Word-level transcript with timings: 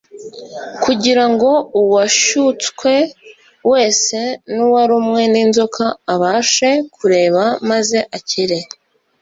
kugira 0.83 1.23
ngo 1.31 1.49
uwashutswe 1.81 2.93
wese 3.71 4.17
n’uwarumwe 4.53 5.21
n’inzoka 5.33 5.85
abashe 6.13 6.69
kureba 6.95 7.43
maze 7.69 7.97
akire. 8.17 8.57